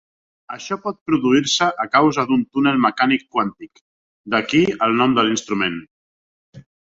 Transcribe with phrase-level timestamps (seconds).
[0.53, 3.83] Això pot produir-se a causa d'un túnel mecànic quàntic,
[4.35, 5.79] d'aquí el nom de l'instrument.